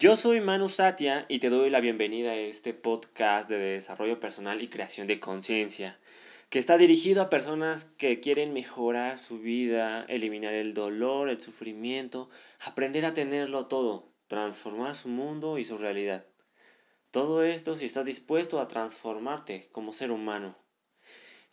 [0.00, 4.62] Yo soy Manu Satya y te doy la bienvenida a este podcast de desarrollo personal
[4.62, 5.98] y creación de conciencia,
[6.50, 12.30] que está dirigido a personas que quieren mejorar su vida, eliminar el dolor, el sufrimiento,
[12.60, 16.24] aprender a tenerlo todo, transformar su mundo y su realidad.
[17.10, 20.56] Todo esto si estás dispuesto a transformarte como ser humano.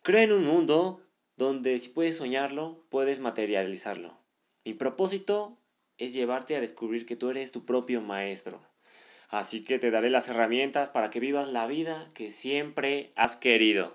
[0.04, 1.02] Creo en un mundo
[1.36, 4.20] donde si puedes soñarlo, puedes materializarlo.
[4.64, 5.58] Mi propósito
[5.98, 8.60] es llevarte a descubrir que tú eres tu propio maestro.
[9.30, 13.94] Así que te daré las herramientas para que vivas la vida que siempre has querido.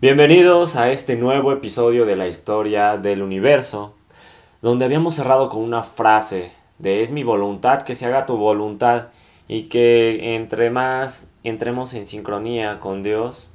[0.00, 3.96] Bienvenidos a este nuevo episodio de la historia del universo,
[4.60, 9.08] donde habíamos cerrado con una frase de es mi voluntad que se haga tu voluntad
[9.48, 13.48] y que entre más entremos en sincronía con Dios,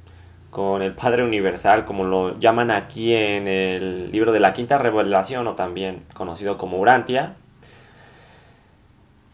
[0.50, 5.46] con el Padre Universal, como lo llaman aquí en el libro de la Quinta Revelación,
[5.46, 7.36] o también conocido como Urantia,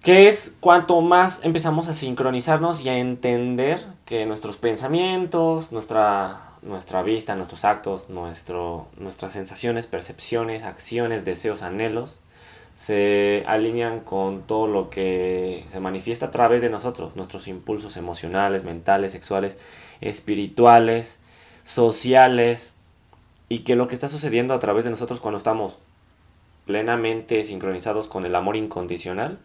[0.02, 7.02] que es cuanto más empezamos a sincronizarnos y a entender que nuestros pensamientos, nuestra, nuestra
[7.02, 12.20] vista, nuestros actos, nuestro, nuestras sensaciones, percepciones, acciones, deseos, anhelos,
[12.74, 18.64] se alinean con todo lo que se manifiesta a través de nosotros, nuestros impulsos emocionales,
[18.64, 19.58] mentales, sexuales,
[20.00, 21.20] espirituales,
[21.62, 22.74] sociales,
[23.48, 25.78] y que lo que está sucediendo a través de nosotros cuando estamos
[26.66, 29.38] plenamente sincronizados con el amor incondicional,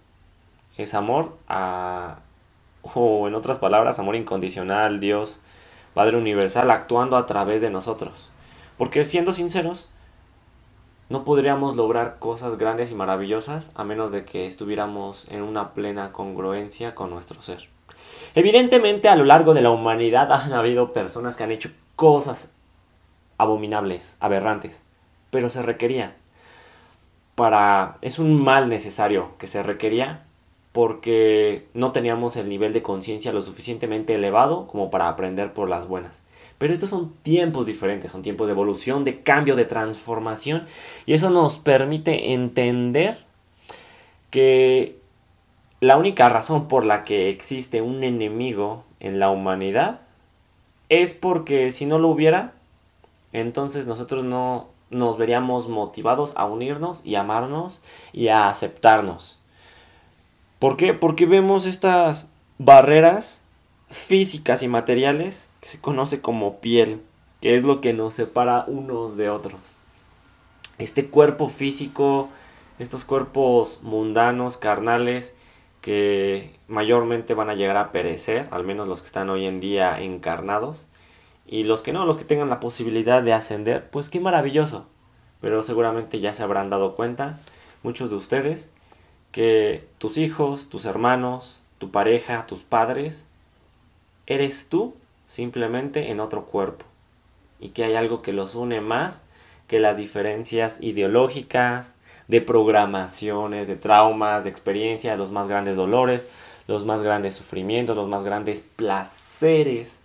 [0.77, 2.19] es amor a,
[2.81, 5.39] o en otras palabras, amor incondicional, Dios,
[5.93, 8.31] Padre Universal, actuando a través de nosotros.
[8.77, 9.89] Porque siendo sinceros,
[11.09, 16.11] no podríamos lograr cosas grandes y maravillosas a menos de que estuviéramos en una plena
[16.11, 17.67] congruencia con nuestro ser.
[18.35, 22.53] Evidentemente a lo largo de la humanidad han habido personas que han hecho cosas
[23.37, 24.83] abominables, aberrantes,
[25.31, 26.15] pero se requería
[27.39, 30.25] para es un mal necesario que se requería
[30.73, 35.87] porque no teníamos el nivel de conciencia lo suficientemente elevado como para aprender por las
[35.87, 36.21] buenas.
[36.59, 40.65] Pero estos son tiempos diferentes, son tiempos de evolución, de cambio, de transformación.
[41.05, 43.25] Y eso nos permite entender
[44.29, 44.99] que
[45.79, 50.01] la única razón por la que existe un enemigo en la humanidad
[50.89, 52.53] es porque si no lo hubiera,
[53.31, 57.81] entonces nosotros no nos veríamos motivados a unirnos y amarnos
[58.11, 59.39] y a aceptarnos.
[60.59, 60.93] ¿Por qué?
[60.93, 63.43] Porque vemos estas barreras
[63.89, 67.01] físicas y materiales que se conoce como piel,
[67.41, 69.77] que es lo que nos separa unos de otros.
[70.77, 72.29] Este cuerpo físico,
[72.79, 75.35] estos cuerpos mundanos, carnales,
[75.81, 80.01] que mayormente van a llegar a perecer, al menos los que están hoy en día
[80.01, 80.87] encarnados,
[81.45, 84.87] y los que no, los que tengan la posibilidad de ascender, pues qué maravilloso.
[85.41, 87.39] Pero seguramente ya se habrán dado cuenta,
[87.81, 88.71] muchos de ustedes,
[89.31, 93.27] que tus hijos, tus hermanos, tu pareja, tus padres,
[94.27, 94.93] eres tú
[95.29, 96.85] simplemente en otro cuerpo
[97.59, 99.21] y que hay algo que los une más
[99.67, 101.95] que las diferencias ideológicas,
[102.27, 106.25] de programaciones, de traumas, de experiencias, los más grandes dolores,
[106.67, 110.01] los más grandes sufrimientos, los más grandes placeres,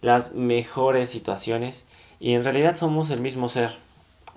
[0.00, 1.86] las mejores situaciones
[2.18, 3.72] y en realidad somos el mismo ser.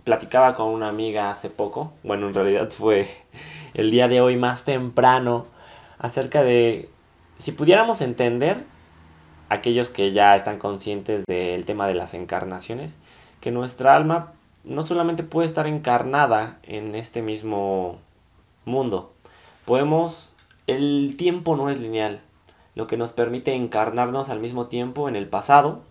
[0.04, 3.08] Platicaba con una amiga hace poco, bueno en realidad fue
[3.74, 5.46] el día de hoy más temprano,
[5.98, 6.90] acerca de
[7.38, 8.66] si pudiéramos entender
[9.50, 12.98] aquellos que ya están conscientes del tema de las encarnaciones,
[13.42, 17.98] que nuestra alma no solamente puede estar encarnada en este mismo
[18.66, 19.14] mundo,
[19.66, 20.34] podemos,
[20.68, 22.22] el tiempo no es lineal,
[22.76, 25.82] lo que nos permite encarnarnos al mismo tiempo en el pasado,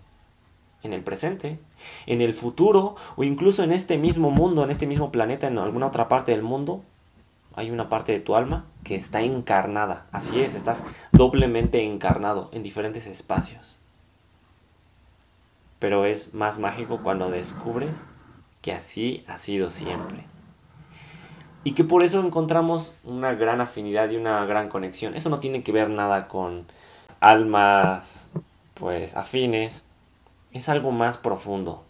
[0.83, 1.59] en el presente,
[2.06, 5.87] en el futuro o incluso en este mismo mundo, en este mismo planeta, en alguna
[5.87, 6.83] otra parte del mundo,
[7.56, 10.06] hay una parte de tu alma que está encarnada.
[10.12, 13.81] Así es, estás doblemente encarnado en diferentes espacios.
[15.78, 18.05] Pero es más mágico cuando descubres
[18.61, 20.25] que así ha sido siempre.
[21.65, 25.14] Y que por eso encontramos una gran afinidad y una gran conexión.
[25.17, 26.67] Esto no tiene que ver nada con
[27.20, 28.31] almas
[28.75, 29.85] pues afines.
[30.53, 31.85] Es algo más profundo.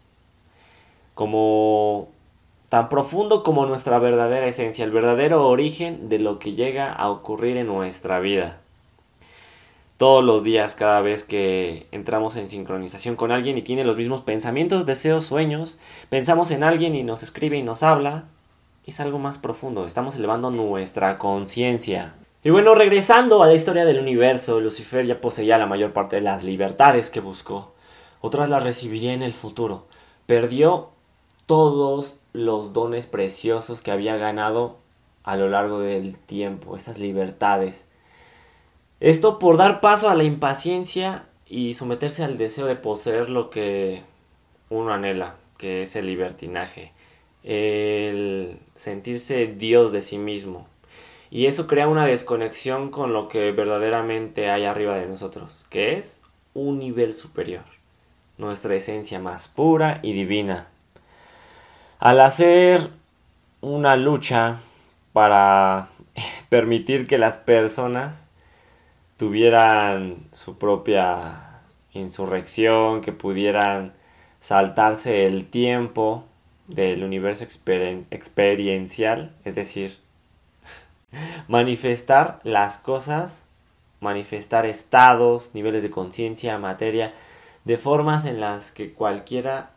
[1.15, 2.09] Como
[2.69, 7.57] tan profundo como nuestra verdadera esencia, el verdadero origen de lo que llega a ocurrir
[7.57, 8.59] en nuestra vida.
[9.97, 14.21] Todos los días, cada vez que entramos en sincronización con alguien y tiene los mismos
[14.21, 15.79] pensamientos, deseos, sueños,
[16.11, 18.25] pensamos en alguien y nos escribe y nos habla,
[18.85, 22.15] es algo más profundo, estamos elevando nuestra conciencia.
[22.45, 26.23] Y bueno, regresando a la historia del universo, Lucifer ya poseía la mayor parte de
[26.23, 27.73] las libertades que buscó.
[28.21, 29.87] Otras las recibiría en el futuro.
[30.27, 30.91] Perdió
[31.47, 34.77] todos los dones preciosos que había ganado
[35.25, 37.87] a lo largo del tiempo, esas libertades.
[39.01, 44.03] Esto por dar paso a la impaciencia y someterse al deseo de poseer lo que
[44.69, 46.93] uno anhela, que es el libertinaje,
[47.43, 50.69] el sentirse Dios de sí mismo.
[51.31, 56.21] Y eso crea una desconexión con lo que verdaderamente hay arriba de nosotros, que es
[56.55, 57.65] un nivel superior,
[58.39, 60.69] nuestra esencia más pura y divina.
[61.99, 62.91] Al hacer
[63.63, 64.61] una lucha
[65.15, 65.89] para
[66.51, 68.29] permitir que las personas
[69.17, 71.61] tuvieran su propia
[71.93, 73.95] insurrección, que pudieran
[74.41, 76.25] saltarse el tiempo
[76.69, 79.97] del universo experiencial, es decir,
[81.49, 83.47] manifestar las cosas,
[84.01, 87.15] manifestar estados, niveles de conciencia, materia,
[87.65, 89.71] de formas en las que cualquiera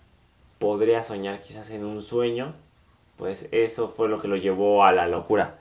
[0.59, 2.53] podría soñar quizás en un sueño,
[3.17, 5.57] pues eso fue lo que lo llevó a la locura.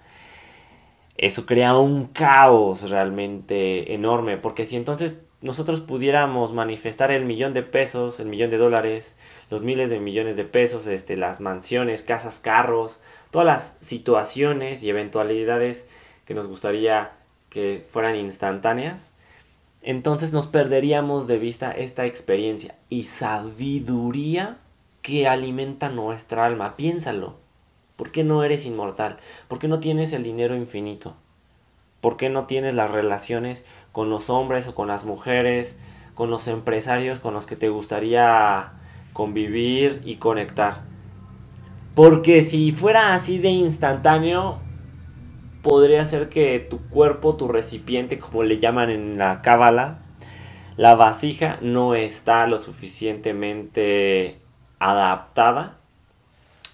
[1.17, 7.63] Eso crea un caos realmente enorme, porque si entonces nosotros pudiéramos manifestar el millón de
[7.63, 9.17] pesos, el millón de dólares,
[9.51, 14.91] los miles de millones de pesos, este, las mansiones, casas, carros, todas las situaciones y
[14.91, 15.87] eventualidades
[16.25, 17.13] que nos gustaría
[17.51, 19.13] que fueran instantáneas,
[19.81, 24.59] entonces nos perderíamos de vista esta experiencia y sabiduría
[25.03, 26.77] que alimenta nuestra alma.
[26.77, 27.37] Piénsalo.
[27.97, 29.17] ¿Por qué no eres inmortal?
[29.49, 31.17] ¿Por qué no tienes el dinero infinito?
[32.01, 35.79] ¿Por qué no tienes las relaciones con los hombres o con las mujeres,
[36.15, 38.73] con los empresarios con los que te gustaría
[39.13, 40.83] convivir y conectar?
[41.97, 44.61] Porque si fuera así de instantáneo,
[45.63, 49.99] podría ser que tu cuerpo, tu recipiente, como le llaman en la cábala,
[50.77, 54.38] la vasija no está lo suficientemente
[54.79, 55.77] adaptada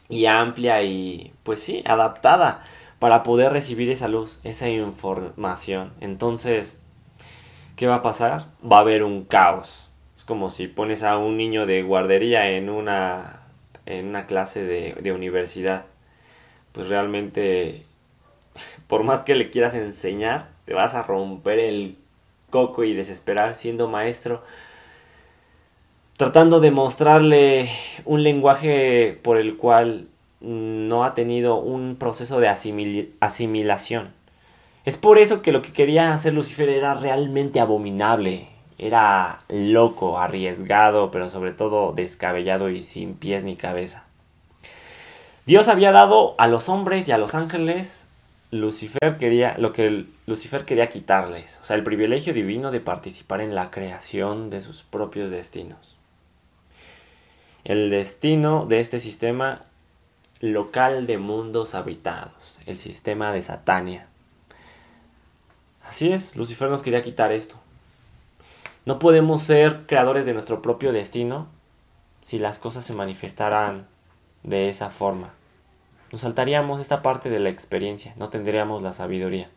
[0.09, 2.63] y amplia y pues sí, adaptada
[2.99, 5.93] para poder recibir esa luz, esa información.
[6.01, 6.81] Entonces,
[7.77, 8.47] ¿qué va a pasar?
[8.65, 9.91] Va a haber un caos.
[10.17, 13.43] Es como si pones a un niño de guardería en una,
[13.87, 15.87] en una clase de, de universidad.
[16.73, 17.85] Pues realmente,
[18.87, 21.99] por más que le quieras enseñar, te vas a romper el
[22.51, 24.45] coco y desesperar siendo maestro
[26.17, 27.71] tratando de mostrarle
[28.05, 30.07] un lenguaje por el cual
[30.41, 32.49] no ha tenido un proceso de
[33.21, 34.13] asimilación.
[34.85, 41.11] Es por eso que lo que quería hacer Lucifer era realmente abominable, era loco, arriesgado,
[41.11, 44.05] pero sobre todo descabellado y sin pies ni cabeza.
[45.47, 48.09] Dios había dado a los hombres y a los ángeles
[48.51, 53.55] Lucifer quería lo que Lucifer quería quitarles, o sea, el privilegio divino de participar en
[53.55, 55.94] la creación de sus propios destinos.
[57.65, 59.63] El destino de este sistema
[60.41, 64.07] local de mundos habitados, el sistema de Satania.
[65.83, 67.57] Así es, Lucifer nos quería quitar esto.
[68.85, 71.47] No podemos ser creadores de nuestro propio destino
[72.23, 73.87] si las cosas se manifestaran
[74.43, 75.33] de esa forma.
[76.13, 79.49] Nos saltaríamos esta parte de la experiencia, no tendríamos la sabiduría.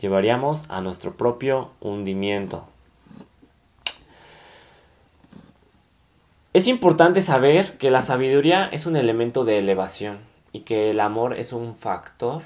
[0.00, 2.66] Llevaríamos a nuestro propio hundimiento.
[6.52, 10.18] Es importante saber que la sabiduría es un elemento de elevación
[10.50, 12.42] y que el amor es un factor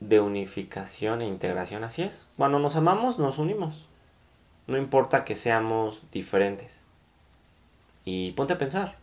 [0.00, 1.84] de unificación e integración.
[1.84, 2.26] Así es.
[2.38, 3.86] Cuando nos amamos, nos unimos.
[4.66, 6.84] No importa que seamos diferentes.
[8.06, 8.96] Y ponte a pensar.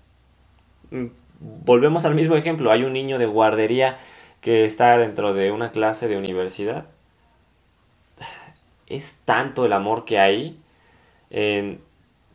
[0.90, 1.08] Mm,
[1.40, 2.72] volvemos al mismo ejemplo.
[2.72, 4.00] Hay un niño de guardería
[4.42, 6.88] que está dentro de una clase de universidad.
[8.88, 10.60] Es tanto el amor que hay
[11.30, 11.80] en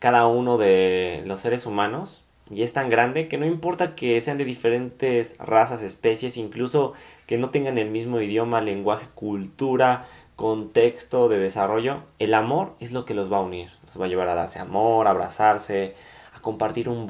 [0.05, 2.21] cada uno de los seres humanos
[2.51, 6.93] y es tan grande que no importa que sean de diferentes razas, especies, incluso
[7.25, 13.03] que no tengan el mismo idioma, lenguaje, cultura, contexto de desarrollo, el amor es lo
[13.03, 15.95] que los va a unir, los va a llevar a darse amor, a abrazarse,
[16.35, 17.07] a compartir un,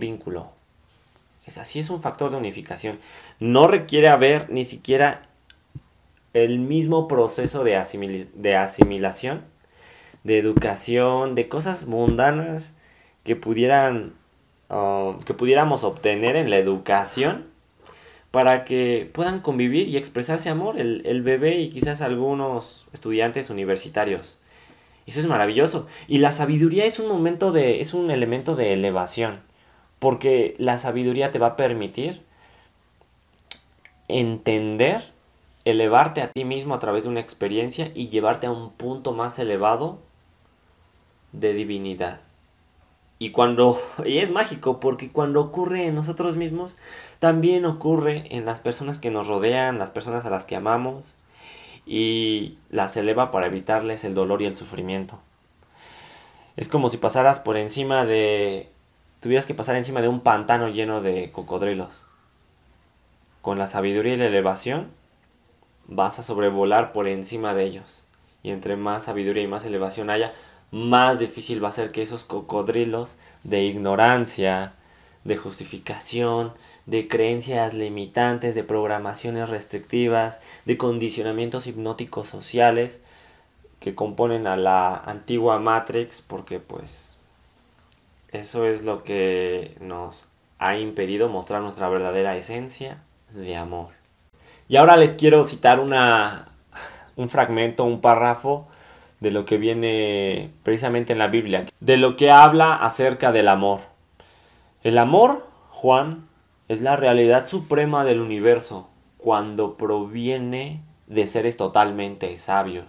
[0.00, 0.48] vínculo.
[1.46, 2.98] Es así es un factor de unificación.
[3.38, 5.28] No requiere haber ni siquiera
[6.32, 7.76] el mismo proceso de
[8.56, 9.51] asimilación
[10.24, 12.74] de educación, de cosas mundanas
[13.24, 14.14] que pudieran
[14.68, 17.46] um, que pudiéramos obtener en la educación
[18.30, 24.38] para que puedan convivir y expresarse amor el, el bebé y quizás algunos estudiantes universitarios.
[25.06, 25.86] Eso es maravilloso.
[26.08, 27.80] Y la sabiduría es un momento de.
[27.80, 29.40] es un elemento de elevación.
[29.98, 32.22] Porque la sabiduría te va a permitir
[34.08, 35.02] entender,
[35.64, 39.38] elevarte a ti mismo a través de una experiencia y llevarte a un punto más
[39.38, 39.98] elevado
[41.32, 42.20] de divinidad.
[43.18, 46.78] Y cuando y es mágico porque cuando ocurre en nosotros mismos,
[47.18, 51.04] también ocurre en las personas que nos rodean, las personas a las que amamos
[51.86, 55.20] y las eleva para evitarles el dolor y el sufrimiento.
[56.56, 58.68] Es como si pasaras por encima de
[59.20, 62.06] tuvieras que pasar encima de un pantano lleno de cocodrilos.
[63.40, 64.88] Con la sabiduría y la elevación
[65.86, 68.04] vas a sobrevolar por encima de ellos.
[68.42, 70.32] Y entre más sabiduría y más elevación haya,
[70.72, 74.72] más difícil va a ser que esos cocodrilos de ignorancia,
[75.22, 76.52] de justificación,
[76.86, 83.00] de creencias limitantes, de programaciones restrictivas, de condicionamientos hipnóticos sociales
[83.78, 87.16] que componen a la antigua Matrix, porque pues
[88.28, 93.88] eso es lo que nos ha impedido mostrar nuestra verdadera esencia de amor.
[94.68, 96.48] Y ahora les quiero citar una,
[97.16, 98.68] un fragmento, un párrafo
[99.22, 103.80] de lo que viene precisamente en la Biblia, de lo que habla acerca del amor.
[104.82, 106.26] El amor, Juan,
[106.66, 108.88] es la realidad suprema del universo
[109.18, 112.86] cuando proviene de seres totalmente sabios.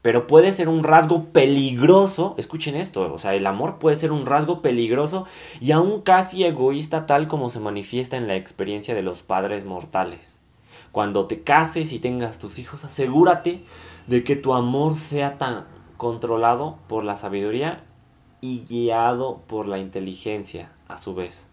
[0.00, 4.24] Pero puede ser un rasgo peligroso, escuchen esto, o sea, el amor puede ser un
[4.24, 5.26] rasgo peligroso
[5.60, 10.40] y aún casi egoísta tal como se manifiesta en la experiencia de los padres mortales.
[10.92, 13.64] Cuando te cases y tengas tus hijos, asegúrate
[14.06, 17.84] de que tu amor sea tan controlado por la sabiduría
[18.40, 21.48] y guiado por la inteligencia a su vez.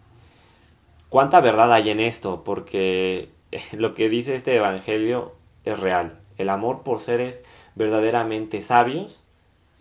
[1.08, 2.44] ¿Cuánta verdad hay en esto?
[2.44, 3.30] Porque
[3.72, 6.18] lo que dice este Evangelio es real.
[6.36, 7.44] El amor por seres
[7.74, 9.22] verdaderamente sabios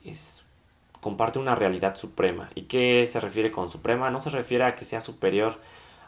[0.03, 0.45] es,
[0.99, 2.49] comparte una realidad suprema.
[2.55, 4.11] ¿Y qué se refiere con suprema?
[4.11, 5.59] No se refiere a que sea superior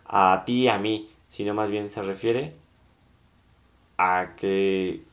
[0.05, 2.55] a ti a mí, sino más bien se refiere
[3.97, 5.03] a que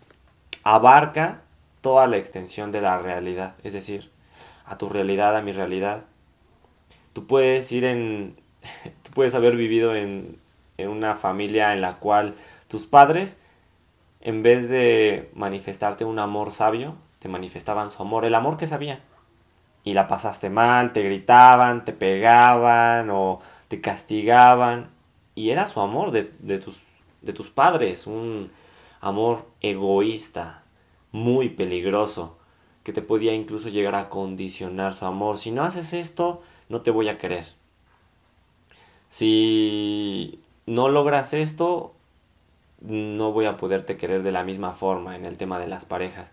[0.63, 1.43] abarca
[1.81, 4.11] toda la extensión de la realidad, es decir,
[4.65, 6.05] a tu realidad, a mi realidad.
[7.13, 8.37] Tú puedes ir en,
[9.03, 10.39] tú puedes haber vivido en,
[10.77, 12.35] en una familia en la cual
[12.69, 13.39] tus padres,
[14.21, 19.01] en vez de manifestarte un amor sabio, te manifestaban su amor, el amor que sabían.
[19.83, 24.91] Y la pasaste mal, te gritaban, te pegaban o te castigaban.
[25.35, 26.83] Y era su amor de, de tus,
[27.23, 28.51] de tus padres, un,
[29.01, 30.65] amor egoísta,
[31.13, 32.39] muy peligroso,
[32.85, 35.39] que te podía incluso llegar a condicionar su amor.
[35.39, 37.47] Si no haces esto, no te voy a querer.
[39.09, 41.95] Si no logras esto,
[42.81, 46.33] no voy a poderte querer de la misma forma en el tema de las parejas.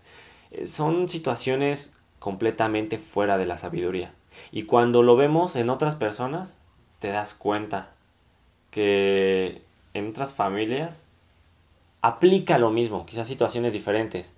[0.50, 4.14] Eh, son situaciones completamente fuera de la sabiduría.
[4.52, 6.58] Y cuando lo vemos en otras personas,
[7.00, 7.94] te das cuenta
[8.70, 9.62] que
[9.94, 11.07] en otras familias
[12.00, 14.34] aplica lo mismo, quizás situaciones diferentes.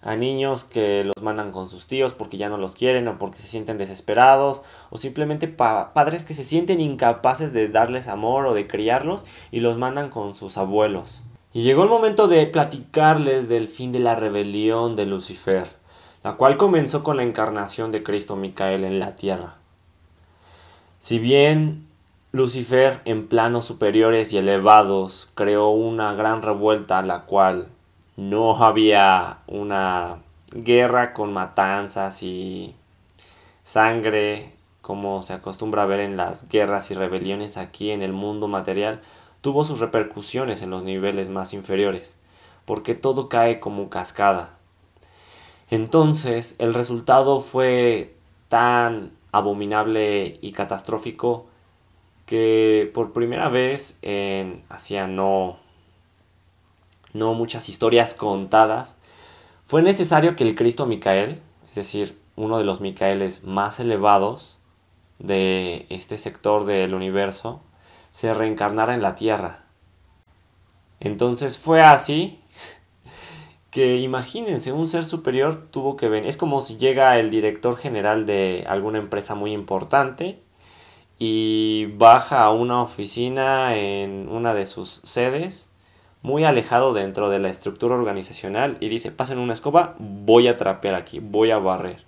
[0.00, 3.40] A niños que los mandan con sus tíos porque ya no los quieren o porque
[3.40, 8.68] se sienten desesperados, o simplemente padres que se sienten incapaces de darles amor o de
[8.68, 11.22] criarlos y los mandan con sus abuelos.
[11.52, 15.66] Y llegó el momento de platicarles del fin de la rebelión de Lucifer,
[16.22, 19.56] la cual comenzó con la encarnación de Cristo Micael en la tierra.
[21.00, 21.87] Si bien
[22.30, 27.70] Lucifer en planos superiores y elevados creó una gran revuelta la cual
[28.16, 30.18] no había una
[30.52, 32.74] guerra con matanzas y
[33.62, 38.46] sangre como se acostumbra a ver en las guerras y rebeliones aquí en el mundo
[38.46, 39.00] material,
[39.40, 42.18] tuvo sus repercusiones en los niveles más inferiores,
[42.66, 44.50] porque todo cae como cascada.
[45.70, 48.16] Entonces el resultado fue
[48.48, 51.46] tan abominable y catastrófico
[52.28, 55.56] que por primera vez en hacía no
[57.14, 58.98] no muchas historias contadas
[59.64, 64.58] fue necesario que el Cristo Micael, es decir, uno de los Micaeles más elevados
[65.18, 67.62] de este sector del universo,
[68.10, 69.64] se reencarnara en la Tierra.
[71.00, 72.40] Entonces fue así
[73.70, 76.28] que imagínense, un ser superior tuvo que venir.
[76.28, 80.42] Es como si llega el director general de alguna empresa muy importante
[81.18, 85.68] y baja a una oficina en una de sus sedes,
[86.22, 90.94] muy alejado dentro de la estructura organizacional y dice, pasen una escoba, voy a trapear
[90.94, 92.04] aquí, voy a barrer.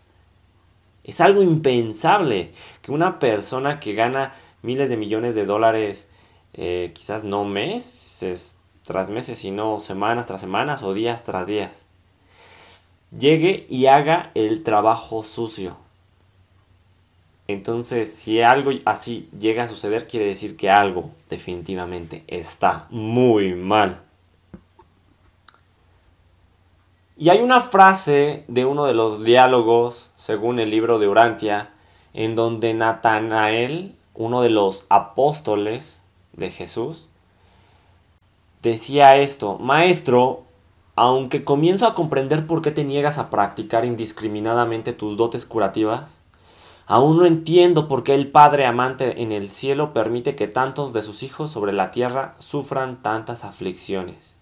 [1.05, 2.53] Es algo impensable
[2.83, 6.09] que una persona que gana miles de millones de dólares,
[6.53, 11.87] eh, quizás no meses tras meses, sino semanas tras semanas o días tras días,
[13.17, 15.77] llegue y haga el trabajo sucio
[17.53, 24.03] entonces, si algo así llega a suceder, quiere decir que algo definitivamente está muy mal.
[27.17, 31.71] Y hay una frase de uno de los diálogos, según el libro de Urantia,
[32.15, 36.03] en donde Natanael, uno de los apóstoles
[36.33, 37.09] de Jesús,
[38.63, 40.45] decía esto, Maestro,
[40.97, 46.20] aunque comienzo a comprender por qué te niegas a practicar indiscriminadamente tus dotes curativas,
[46.91, 51.03] aún no entiendo por qué el Padre amante en el cielo permite que tantos de
[51.03, 54.37] sus hijos sobre la tierra sufran tantas aflicciones.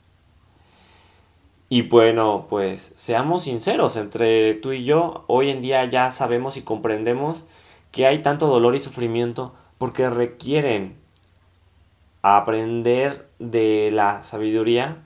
[1.69, 6.63] Y bueno, pues seamos sinceros, entre tú y yo, hoy en día ya sabemos y
[6.63, 7.45] comprendemos
[7.93, 10.97] que hay tanto dolor y sufrimiento porque requieren
[12.23, 14.97] aprender de la sabiduría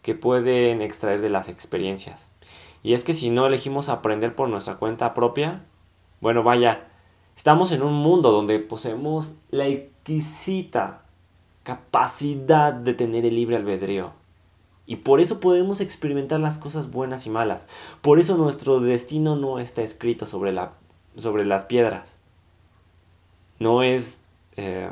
[0.00, 2.30] que pueden extraer de las experiencias.
[2.82, 5.60] Y es que si no elegimos aprender por nuestra cuenta propia,
[6.20, 6.86] bueno, vaya,
[7.36, 11.02] estamos en un mundo donde poseemos la exquisita
[11.62, 14.12] capacidad de tener el libre albedrío.
[14.86, 17.68] Y por eso podemos experimentar las cosas buenas y malas.
[18.02, 20.72] Por eso nuestro destino no está escrito sobre, la,
[21.16, 22.18] sobre las piedras.
[23.58, 24.20] No es,
[24.56, 24.90] eh,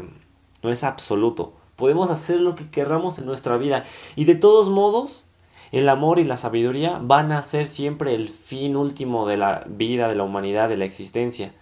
[0.63, 1.53] no es absoluto.
[1.75, 3.85] Podemos hacer lo que querramos en nuestra vida.
[4.15, 5.28] Y de todos modos,
[5.73, 10.09] el amor y la sabiduría van a ser siempre el fin último de la vida,
[10.09, 11.53] de la humanidad, de la existencia.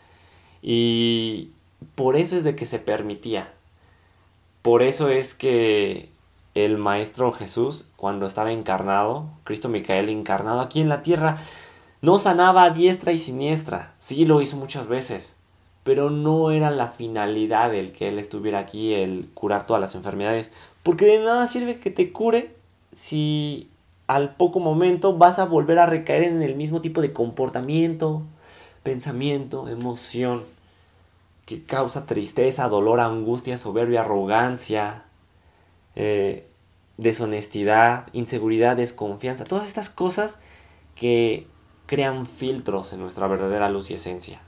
[0.63, 1.51] Y
[1.95, 3.53] por eso es de que se permitía.
[4.63, 6.11] Por eso es que
[6.55, 11.39] el Maestro Jesús, cuando estaba encarnado, Cristo Micael encarnado aquí en la tierra,
[12.01, 13.95] no sanaba a diestra y siniestra.
[13.99, 15.37] Sí lo hizo muchas veces
[15.87, 20.51] pero no era la finalidad el que él estuviera aquí, el curar todas las enfermedades,
[20.83, 22.57] porque de nada sirve que te cure
[22.93, 23.71] si
[24.07, 28.23] al poco momento vas a volver a recaer en el mismo tipo de comportamiento,
[28.83, 30.45] pensamiento, emoción,
[31.45, 35.05] que causa tristeza, dolor, angustia, soberbia, arrogancia,
[35.95, 36.47] eh,
[36.97, 40.39] deshonestidad, inseguridad, desconfianza, todas estas cosas
[40.95, 41.47] que
[41.87, 44.41] crean filtros en nuestra verdadera luz y esencia.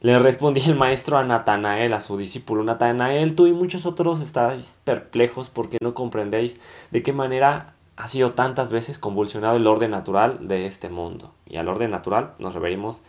[0.00, 2.62] Le respondía el maestro a Natanael, a su discípulo.
[2.62, 8.32] Natanael, tú y muchos otros estáis perplejos porque no comprendéis de qué manera ha sido
[8.32, 11.32] tantas veces convulsionado el orden natural de este mundo.
[11.46, 13.02] Y al orden natural nos referimos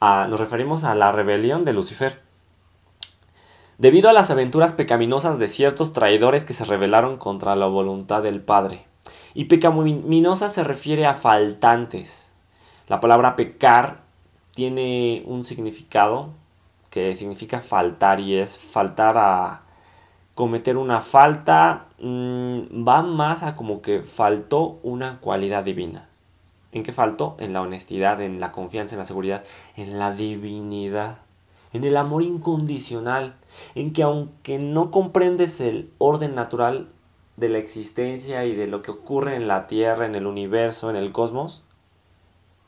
[0.00, 2.20] a, nos referimos a la rebelión de Lucifer.
[3.78, 8.42] Debido a las aventuras pecaminosas de ciertos traidores que se rebelaron contra la voluntad del
[8.42, 8.86] Padre.
[9.34, 12.32] Y pecaminosa se refiere a faltantes.
[12.88, 14.00] La palabra pecar
[14.54, 16.30] tiene un significado
[16.90, 19.62] que significa faltar y es faltar a
[20.38, 26.08] cometer una falta, mm, va más a como que faltó una cualidad divina.
[26.70, 27.34] ¿En qué faltó?
[27.40, 29.42] En la honestidad, en la confianza, en la seguridad,
[29.76, 31.18] en la divinidad,
[31.72, 33.34] en el amor incondicional,
[33.74, 36.86] en que aunque no comprendes el orden natural
[37.36, 40.94] de la existencia y de lo que ocurre en la Tierra, en el universo, en
[40.94, 41.64] el cosmos,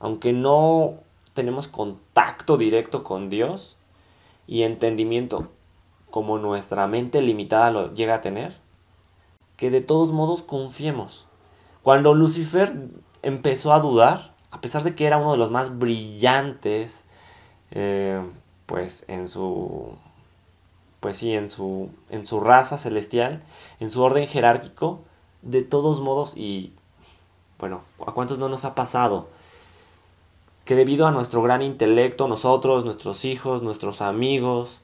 [0.01, 0.95] aunque no
[1.35, 3.77] tenemos contacto directo con Dios
[4.49, 5.51] y entendimiento
[6.11, 8.57] como nuestra mente limitada lo llega a tener,
[9.57, 11.27] que de todos modos confiemos.
[11.83, 12.89] Cuando Lucifer
[13.23, 17.05] empezó a dudar, a pesar de que era uno de los más brillantes,
[17.71, 18.21] eh,
[18.67, 19.97] pues en su,
[21.01, 23.43] pues sí, en su, en su raza celestial,
[23.79, 25.01] en su orden jerárquico,
[25.43, 26.73] de todos modos, y
[27.59, 29.29] bueno, ¿a cuántos no nos ha pasado?
[30.71, 34.81] que debido a nuestro gran intelecto, nosotros, nuestros hijos, nuestros amigos,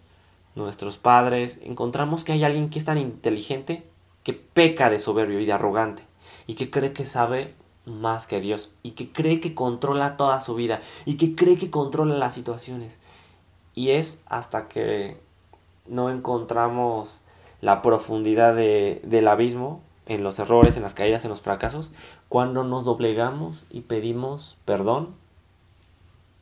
[0.56, 3.84] nuestros padres, encontramos que hay alguien que es tan inteligente
[4.24, 6.02] que peca de soberbio y de arrogante
[6.46, 10.56] y que cree que sabe más que Dios y que cree que controla toda su
[10.56, 12.98] vida y que cree que controla las situaciones.
[13.74, 15.20] Y es hasta que
[15.86, 17.20] no encontramos
[17.60, 21.90] la profundidad del abismo en los errores, en las caídas, en los fracasos,
[22.28, 25.14] cuando nos doblegamos y pedimos perdón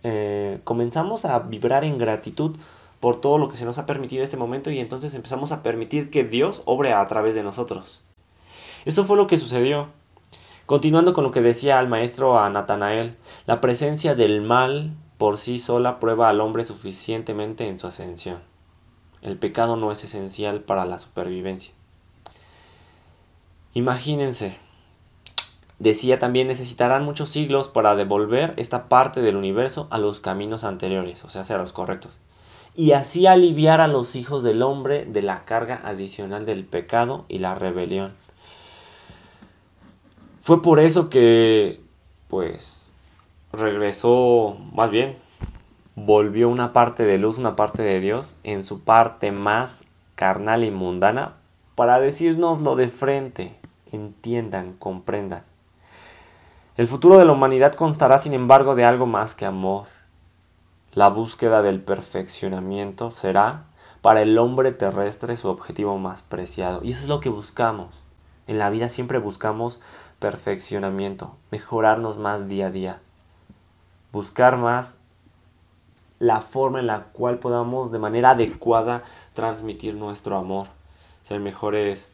[0.07, 2.57] eh, comenzamos a vibrar en gratitud
[3.05, 5.63] por todo lo que se nos ha permitido en este momento y entonces empezamos a
[5.63, 8.01] permitir que Dios obre a través de nosotros.
[8.87, 9.89] Eso fue lo que sucedió.
[10.65, 15.59] Continuando con lo que decía el maestro a Natanael, la presencia del mal por sí
[15.59, 18.39] sola prueba al hombre suficientemente en su ascensión.
[19.21, 21.75] El pecado no es esencial para la supervivencia.
[23.75, 24.57] Imagínense,
[25.79, 31.23] Decía también necesitarán muchos siglos para devolver esta parte del universo a los caminos anteriores,
[31.27, 32.17] o sea, a los correctos.
[32.77, 37.39] Y así aliviar a los hijos del hombre de la carga adicional del pecado y
[37.39, 38.15] la rebelión.
[40.43, 41.81] Fue por eso que,
[42.29, 42.93] pues,
[43.53, 45.17] regresó, más bien,
[45.95, 49.85] volvió una parte de luz, una parte de Dios, en su parte más
[50.17, 51.35] carnal y mundana,
[51.75, 53.57] para decirnoslo de frente,
[53.93, 55.45] entiendan, comprendan.
[56.77, 59.87] El futuro de la humanidad constará, sin embargo, de algo más que amor.
[60.95, 63.65] La búsqueda del perfeccionamiento será
[64.01, 66.81] para el hombre terrestre su objetivo más preciado.
[66.85, 68.05] Y eso es lo que buscamos.
[68.47, 69.81] En la vida siempre buscamos
[70.21, 73.01] perfeccionamiento, mejorarnos más día a día,
[74.13, 74.99] buscar más
[76.21, 79.03] la forma en la cual podamos de manera adecuada
[79.33, 80.69] transmitir nuestro amor,
[81.25, 82.09] ser mejores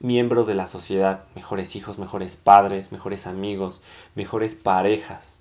[0.00, 3.80] miembros de la sociedad, mejores hijos, mejores padres, mejores amigos,
[4.16, 5.38] mejores parejas,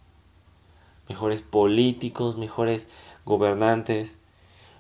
[1.14, 2.88] mejores políticos, mejores
[3.24, 4.18] gobernantes,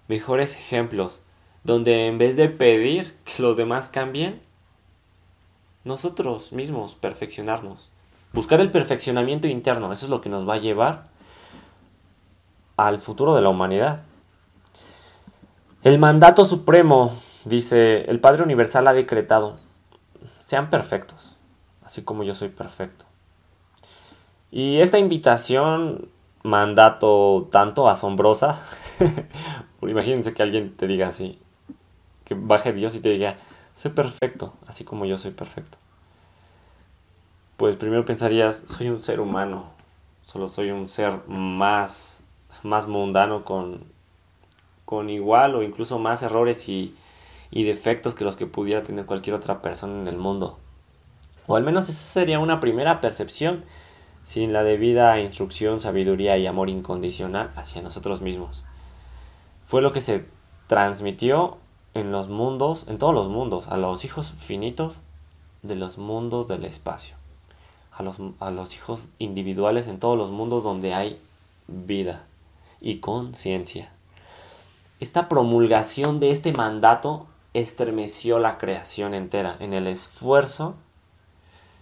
[0.08, 1.22] mejores ejemplos,
[1.64, 4.42] donde en vez de pedir que los demás cambien,
[5.84, 7.92] nosotros mismos perfeccionarnos.
[8.34, 11.04] Buscar el perfeccionamiento interno, eso es lo que nos va a llevar
[12.78, 14.02] al futuro de la humanidad.
[15.84, 17.16] El mandato supremo,
[17.46, 19.58] dice, el Padre Universal ha decretado,
[20.42, 21.38] sean perfectos,
[21.84, 23.06] así como yo soy perfecto.
[24.56, 26.10] Y esta invitación,
[26.44, 28.62] mandato tanto asombrosa,
[29.82, 31.40] imagínense que alguien te diga así,
[32.26, 33.38] que baje Dios y te diga,
[33.74, 35.78] sé perfecto, así como yo soy perfecto.
[37.58, 39.72] Pues primero pensarías, soy un ser humano,
[40.26, 42.24] solo soy un ser más,
[42.62, 43.86] más mundano con,
[44.86, 46.96] con igual o incluso más errores y,
[47.52, 50.58] y defectos que los que pudiera tener cualquier otra persona en el mundo.
[51.48, 53.64] O al menos esa sería una primera percepción
[54.24, 58.64] sin la debida instrucción, sabiduría y amor incondicional hacia nosotros mismos.
[59.66, 60.26] Fue lo que se
[60.68, 61.58] transmitió
[61.94, 65.02] en los mundos, en todos los mundos, a los hijos finitos
[65.62, 67.16] de los mundos del espacio,
[67.92, 71.20] a los, a los hijos individuales en todos los mundos donde hay
[71.68, 72.26] vida
[72.82, 73.92] y conciencia.
[75.00, 80.76] Esta promulgación de este mandato estremeció la creación entera en el esfuerzo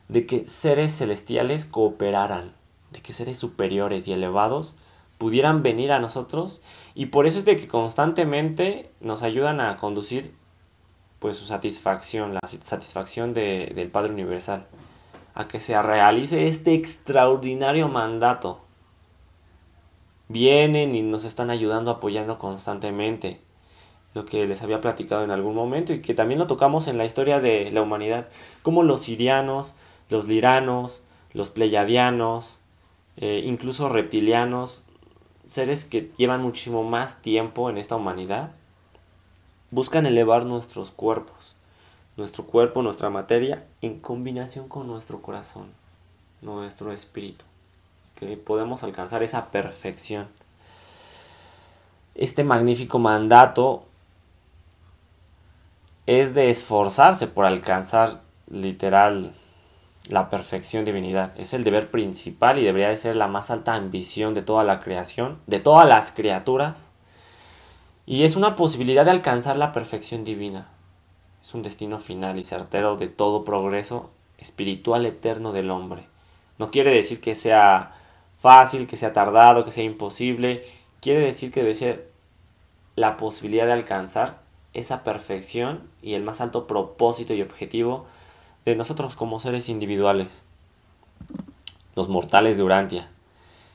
[0.07, 2.53] de que seres celestiales cooperaran,
[2.91, 4.75] de que seres superiores y elevados
[5.17, 6.61] pudieran venir a nosotros.
[6.95, 10.33] Y por eso es de que constantemente nos ayudan a conducir
[11.19, 14.65] pues su satisfacción, la satisfacción del Padre Universal,
[15.35, 18.61] a que se realice este extraordinario mandato.
[20.27, 23.39] Vienen y nos están ayudando, apoyando constantemente,
[24.15, 27.05] lo que les había platicado en algún momento y que también lo tocamos en la
[27.05, 28.27] historia de la humanidad,
[28.63, 29.75] como los sirianos,
[30.11, 32.59] los liranos, los pleyadianos,
[33.15, 34.83] eh, incluso reptilianos,
[35.45, 38.51] seres que llevan muchísimo más tiempo en esta humanidad,
[39.71, 41.55] buscan elevar nuestros cuerpos,
[42.17, 45.67] nuestro cuerpo, nuestra materia, en combinación con nuestro corazón,
[46.41, 47.45] nuestro espíritu,
[48.15, 50.27] que podemos alcanzar esa perfección.
[52.15, 53.85] Este magnífico mandato
[56.05, 58.19] es de esforzarse por alcanzar
[58.49, 59.35] literal
[60.07, 61.33] la perfección divinidad.
[61.37, 64.81] Es el deber principal y debería de ser la más alta ambición de toda la
[64.81, 66.91] creación, de todas las criaturas.
[68.05, 70.69] Y es una posibilidad de alcanzar la perfección divina.
[71.41, 76.07] Es un destino final y certero de todo progreso espiritual eterno del hombre.
[76.57, 77.93] No quiere decir que sea
[78.39, 80.65] fácil, que sea tardado, que sea imposible.
[80.99, 82.11] Quiere decir que debe ser
[82.95, 84.41] la posibilidad de alcanzar
[84.73, 88.05] esa perfección y el más alto propósito y objetivo
[88.65, 90.43] de nosotros como seres individuales,
[91.95, 93.09] los mortales de Urantia.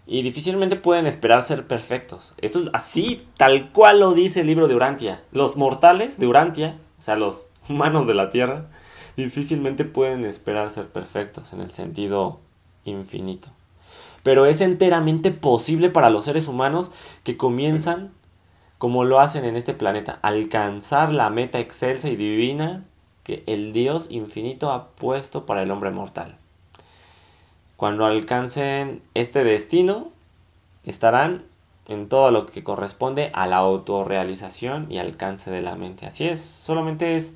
[0.07, 2.35] Y difícilmente pueden esperar ser perfectos.
[2.41, 5.23] Esto es así, tal cual lo dice el libro de Urantia.
[5.33, 8.67] Los mortales de Urantia, o sea, los humanos de la Tierra,
[9.17, 12.39] difícilmente pueden esperar ser perfectos en el sentido
[12.85, 13.49] infinito.
[14.23, 16.93] Pero es enteramente posible para los seres humanos
[17.25, 18.13] que comienzan,
[18.79, 22.85] como lo hacen en este planeta, alcanzar la meta excelsa y divina
[23.27, 26.37] que el Dios infinito ha puesto para el hombre mortal.
[27.77, 30.13] Cuando alcancen este destino,
[30.85, 31.43] estarán
[31.89, 36.07] en todo lo que corresponde a la autorrealización y alcance de la mente.
[36.07, 37.35] Así es, solamente es,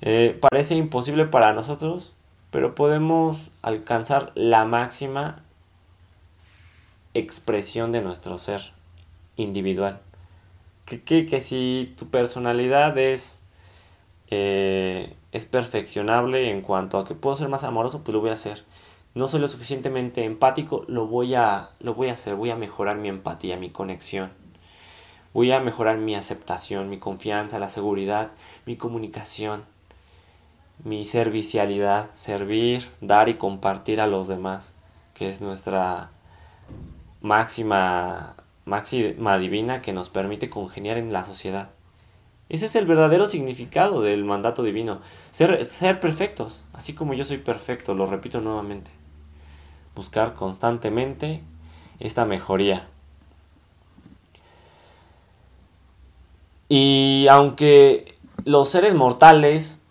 [0.00, 2.14] eh, parece imposible para nosotros,
[2.50, 5.42] pero podemos alcanzar la máxima
[7.12, 8.72] expresión de nuestro ser
[9.36, 10.00] individual.
[10.86, 13.43] Que, que, que si tu personalidad es
[14.36, 18.34] eh, es perfeccionable en cuanto a que puedo ser más amoroso, pues lo voy a
[18.34, 18.64] hacer.
[19.14, 22.96] No soy lo suficientemente empático, lo voy a, lo voy a hacer, voy a mejorar
[22.96, 24.32] mi empatía, mi conexión.
[25.32, 28.32] Voy a mejorar mi aceptación, mi confianza, la seguridad,
[28.66, 29.64] mi comunicación,
[30.82, 34.74] mi servicialidad, servir, dar y compartir a los demás,
[35.14, 36.10] que es nuestra
[37.20, 41.73] máxima, máxima divina que nos permite congeniar en la sociedad.
[42.54, 45.00] Ese es el verdadero significado del mandato divino.
[45.32, 48.92] Ser, ser perfectos, así como yo soy perfecto, lo repito nuevamente.
[49.96, 51.42] Buscar constantemente
[51.98, 52.86] esta mejoría.
[56.68, 58.14] Y aunque
[58.44, 59.82] los seres mortales,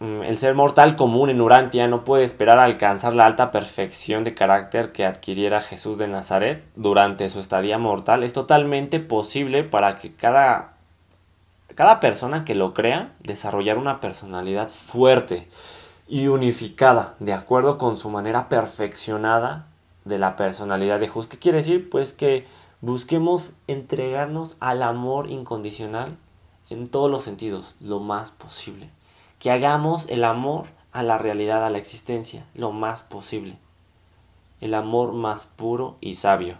[0.00, 4.34] mm, el ser mortal común en Urantia no puede esperar alcanzar la alta perfección de
[4.34, 10.12] carácter que adquiriera Jesús de Nazaret durante su estadía mortal, es totalmente posible para que
[10.12, 10.79] cada
[11.74, 15.48] cada persona que lo crea desarrollar una personalidad fuerte
[16.08, 19.66] y unificada, de acuerdo con su manera perfeccionada
[20.04, 21.28] de la personalidad de Jesús.
[21.28, 21.88] ¿Qué quiere decir?
[21.88, 22.46] Pues que
[22.80, 26.16] busquemos entregarnos al amor incondicional
[26.68, 28.90] en todos los sentidos, lo más posible.
[29.38, 33.56] Que hagamos el amor a la realidad, a la existencia, lo más posible.
[34.60, 36.56] El amor más puro y sabio.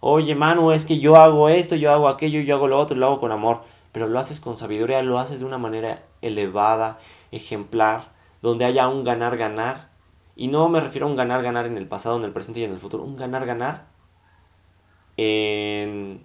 [0.00, 3.06] Oye, Manu, es que yo hago esto, yo hago aquello, yo hago lo otro, lo
[3.06, 3.62] hago con amor.
[3.92, 6.98] Pero lo haces con sabiduría, lo haces de una manera elevada,
[7.32, 9.88] ejemplar, donde haya un ganar-ganar.
[10.36, 12.72] Y no me refiero a un ganar-ganar en el pasado, en el presente y en
[12.72, 13.04] el futuro.
[13.04, 13.86] Un ganar-ganar
[15.16, 16.20] de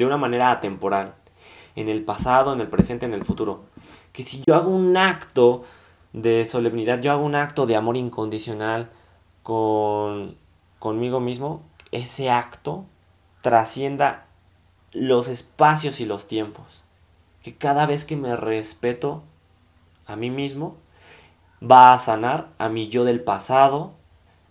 [0.00, 1.14] una manera atemporal.
[1.76, 3.64] En el pasado, en el presente, en el futuro.
[4.12, 5.64] Que si yo hago un acto
[6.12, 8.90] de solemnidad, yo hago un acto de amor incondicional
[9.42, 10.36] con,
[10.78, 12.86] conmigo mismo, ese acto
[13.40, 14.23] trascienda
[14.94, 16.82] los espacios y los tiempos.
[17.42, 19.22] Que cada vez que me respeto
[20.06, 20.76] a mí mismo,
[21.62, 23.92] va a sanar a mi yo del pasado,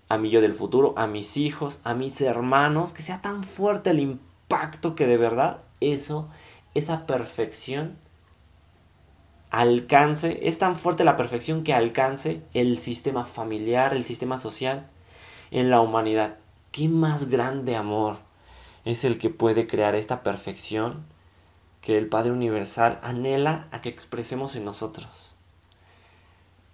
[0.10, 3.92] a mi yo del futuro, a mis hijos, a mis hermanos, que sea tan fuerte
[3.92, 6.30] el impacto que de verdad eso,
[6.76, 7.98] esa perfección
[9.50, 14.88] alcance, es tan fuerte la perfección que alcance el sistema familiar, el sistema social
[15.52, 16.38] en la humanidad.
[16.72, 18.18] ¿Qué más grande amor
[18.86, 21.06] es el que puede crear esta perfección
[21.82, 25.34] que el Padre Universal anhela a que expresemos en nosotros?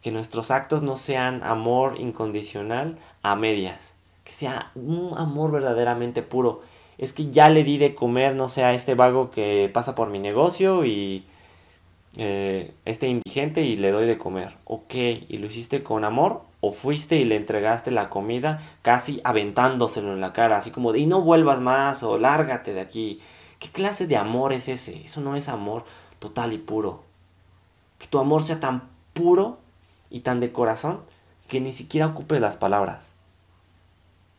[0.02, 6.62] que nuestros actos no sean amor incondicional a medias, que sea un amor verdaderamente puro.
[6.98, 10.10] Es que ya le di de comer, no sé, a este vago que pasa por
[10.10, 11.24] mi negocio y
[12.18, 14.56] eh, este indigente y le doy de comer.
[14.66, 16.42] Ok, ¿y lo hiciste con amor?
[16.62, 20.58] ¿O fuiste y le entregaste la comida casi aventándoselo en la cara?
[20.58, 23.22] Así como de, y no vuelvas más o lárgate de aquí.
[23.60, 25.04] ¿Qué clase de amor es ese?
[25.04, 25.86] Eso no es amor
[26.20, 27.04] total y puro.
[27.98, 29.60] Que tu amor sea tan puro
[30.10, 31.02] y tan de corazón
[31.48, 33.14] que ni siquiera ocupes las palabras.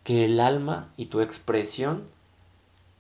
[0.05, 2.05] Que el alma y tu expresión,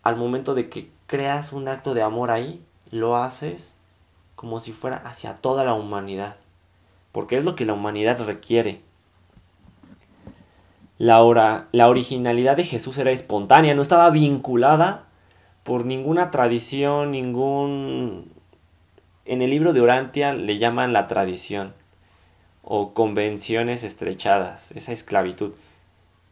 [0.02, 3.76] al momento de que creas un acto de amor ahí, lo haces
[4.34, 6.36] como si fuera hacia toda la humanidad.
[7.12, 8.82] Porque es lo que la humanidad requiere.
[11.00, 15.06] La, la originalidad de Jesús era espontánea, no estaba vinculada
[15.62, 18.30] por ninguna tradición, ningún...
[19.24, 21.72] En el libro de Orantia le llaman la tradición
[22.62, 25.52] o convenciones estrechadas, esa esclavitud.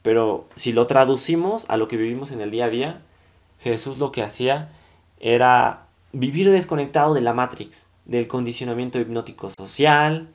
[0.02, 3.00] Pero si lo traducimos a lo que vivimos en el día a día,
[3.60, 4.68] Jesús lo que hacía
[5.18, 10.28] era vivir desconectado de la Matrix, del condicionamiento hipnótico social,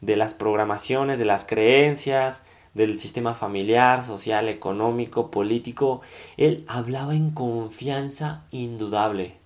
[0.00, 6.00] de las programaciones, de las creencias, del sistema familiar, social, económico, político.
[6.36, 9.36] Él hablaba en confianza indudable,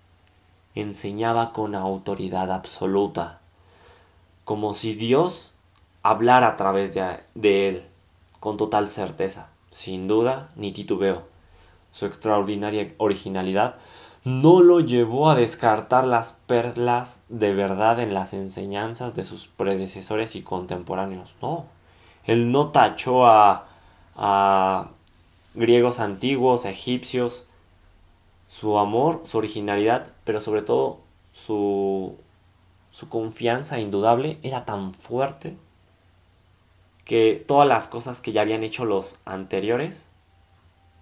[0.74, 3.40] enseñaba con autoridad absoluta,
[4.44, 5.54] como si Dios
[6.02, 7.84] hablar a través de, él
[8.40, 11.22] con total certeza, sin duda ni titubeo.
[11.92, 13.76] Su extraordinaria originalidad
[14.24, 20.34] no lo llevó a descartar las perlas de verdad en las enseñanzas de sus predecesores
[20.34, 21.36] y contemporáneos.
[21.40, 21.66] No,
[22.26, 23.68] él no tachó a,
[24.16, 24.90] a
[25.54, 27.46] griegos antiguos, egipcios,
[28.48, 31.00] su amor, su originalidad, pero sobre todo
[31.32, 32.16] su,
[32.90, 35.56] su confianza indudable era tan fuerte
[37.04, 40.08] que todas las cosas que ya habían hecho los anteriores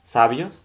[0.03, 0.65] sabios,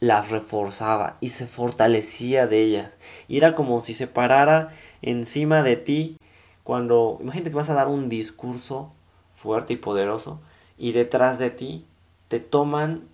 [0.00, 2.98] las reforzaba y se fortalecía de ellas.
[3.26, 6.18] Y era como si se parara encima de ti
[6.62, 8.92] cuando, imagínate que vas a dar un discurso
[9.38, 10.40] fuerte y poderoso
[10.76, 11.86] y detrás de ti
[12.26, 13.08] te toman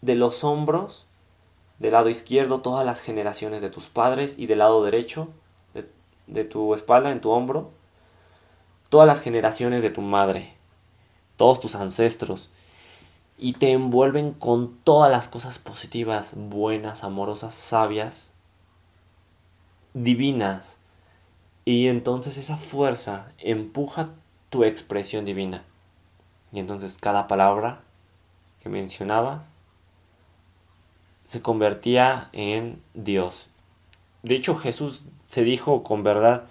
[0.00, 1.06] de los hombros,
[1.78, 5.28] del lado izquierdo, todas las generaciones de tus padres y del lado derecho,
[5.74, 5.90] de,
[6.28, 7.70] de tu espalda, en tu hombro,
[8.88, 10.54] todas las generaciones de tu madre,
[11.36, 12.48] todos tus ancestros,
[13.36, 18.30] y te envuelven con todas las cosas positivas, buenas, amorosas, sabias,
[19.92, 20.78] divinas.
[21.64, 24.10] Y entonces esa fuerza empuja
[24.64, 25.64] expresión divina.
[26.52, 27.80] Y entonces cada palabra
[28.62, 29.42] que mencionabas
[31.24, 33.46] se convertía en Dios.
[34.22, 36.46] De hecho Jesús se dijo con verdad,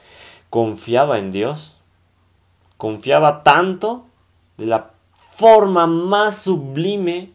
[0.49, 1.75] confiaba en Dios
[2.77, 4.05] confiaba tanto
[4.57, 4.91] de la
[5.29, 7.31] forma más sublime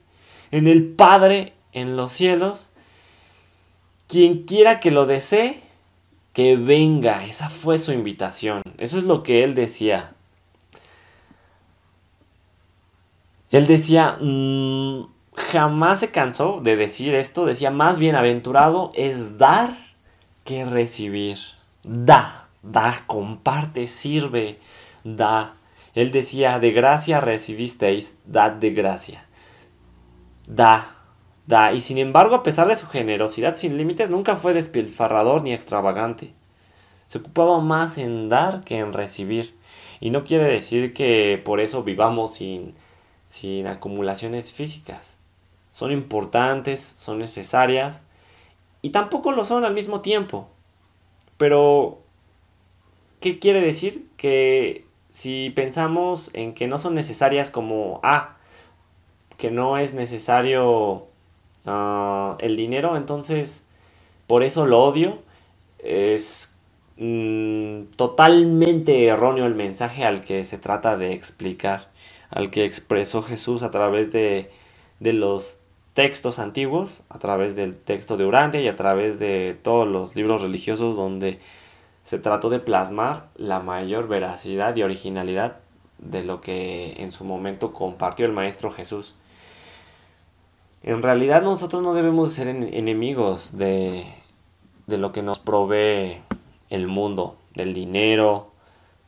[0.51, 2.71] en el Padre en los cielos,
[4.09, 5.61] quien quiera que lo desee,
[6.33, 7.25] que venga.
[7.27, 8.63] Esa fue su invitación.
[8.79, 10.15] Eso es lo que él decía.
[13.51, 19.77] Él decía, mm, jamás se cansó de decir esto, decía, más bienaventurado es dar
[20.45, 21.39] que recibir.
[21.83, 24.59] Da, da, comparte, sirve,
[25.03, 25.55] da.
[25.95, 29.27] Él decía, de gracia recibisteis, dad de gracia.
[30.47, 30.95] Da,
[31.47, 31.73] da.
[31.73, 36.33] Y sin embargo, a pesar de su generosidad sin límites, nunca fue despilfarrador ni extravagante.
[37.07, 39.57] Se ocupaba más en dar que en recibir.
[39.99, 42.75] Y no quiere decir que por eso vivamos sin,
[43.31, 45.19] sin acumulaciones físicas.
[45.71, 48.03] Son importantes, son necesarias
[48.83, 50.49] y tampoco lo son al mismo tiempo.
[51.39, 52.01] Pero,
[53.21, 54.09] ¿qué quiere decir?
[54.17, 58.37] Que si pensamos en que no son necesarias como, ah,
[59.39, 61.07] que no es necesario
[61.67, 63.65] ah, el dinero, entonces
[64.27, 65.19] por eso lo odio,
[65.79, 66.57] es
[66.97, 71.91] mm, totalmente erróneo el mensaje al que se trata de explicar,
[72.31, 74.51] al que expresó Jesús a través de,
[75.01, 75.59] de los
[75.95, 80.43] textos antiguos, a través del texto de Urantia y a través de todos los libros
[80.43, 81.39] religiosos donde
[82.05, 85.59] se trató de plasmar la mayor veracidad y originalidad
[85.99, 89.15] de lo que en su momento compartió el Maestro Jesús.
[90.83, 94.07] En realidad nosotros no debemos ser enemigos de,
[94.87, 96.23] de lo que nos provee
[96.71, 98.51] el mundo, del dinero,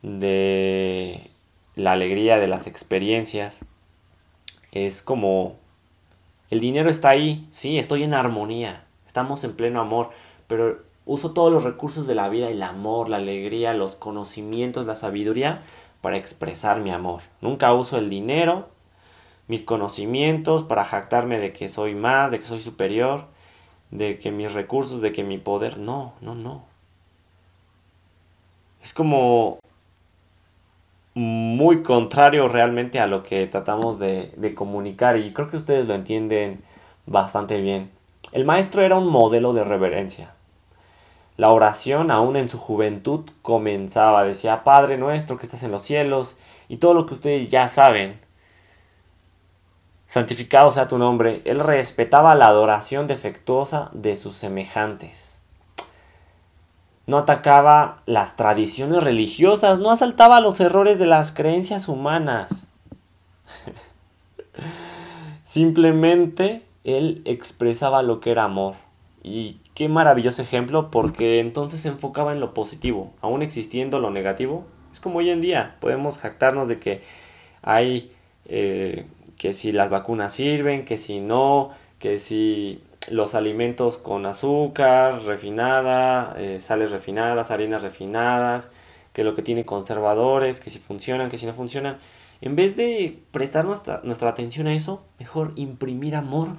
[0.02, 1.31] de
[1.74, 3.64] la alegría, de las experiencias.
[4.72, 5.56] Es como
[6.50, 10.10] el dinero está ahí, sí, estoy en armonía, estamos en pleno amor,
[10.46, 14.94] pero Uso todos los recursos de la vida, el amor, la alegría, los conocimientos, la
[14.94, 15.62] sabiduría
[16.00, 17.22] para expresar mi amor.
[17.40, 18.68] Nunca uso el dinero,
[19.48, 23.26] mis conocimientos para jactarme de que soy más, de que soy superior,
[23.90, 25.78] de que mis recursos, de que mi poder.
[25.78, 26.64] No, no, no.
[28.80, 29.58] Es como
[31.14, 35.94] muy contrario realmente a lo que tratamos de, de comunicar y creo que ustedes lo
[35.94, 36.62] entienden
[37.06, 37.90] bastante bien.
[38.32, 40.32] El maestro era un modelo de reverencia,
[41.36, 44.24] la oración, aún en su juventud, comenzaba.
[44.24, 46.36] Decía, Padre nuestro que estás en los cielos,
[46.68, 48.20] y todo lo que ustedes ya saben.
[50.06, 51.40] Santificado sea tu nombre.
[51.46, 55.31] Él respetaba la adoración defectuosa de sus semejantes.
[57.06, 62.68] No atacaba las tradiciones religiosas, no asaltaba los errores de las creencias humanas.
[65.42, 68.74] Simplemente él expresaba lo que era amor.
[69.22, 74.64] Y qué maravilloso ejemplo porque entonces se enfocaba en lo positivo, aún existiendo lo negativo.
[74.92, 77.02] Es como hoy en día, podemos jactarnos de que
[77.62, 78.12] hay
[78.46, 85.22] eh, que si las vacunas sirven, que si no, que si los alimentos con azúcar
[85.24, 88.70] refinada, eh, sales refinadas, harinas refinadas,
[89.12, 91.98] que lo que tiene conservadores, que si funcionan, que si no funcionan.
[92.40, 96.56] En vez de prestar nuestra, nuestra atención a eso, mejor imprimir amor